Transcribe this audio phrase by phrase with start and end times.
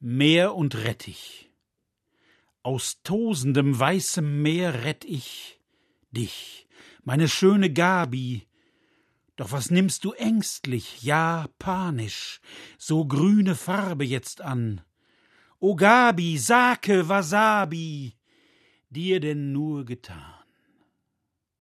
[0.00, 1.50] Meer und Rettich.
[2.62, 5.58] Aus tosendem weißem Meer rett ich
[6.12, 6.68] dich,
[7.02, 8.46] meine schöne Gabi.
[9.34, 12.40] Doch was nimmst du ängstlich, ja panisch,
[12.78, 14.82] so grüne Farbe jetzt an?
[15.58, 18.16] O Gabi, Sake, Wasabi,
[18.90, 20.37] dir denn nur getan?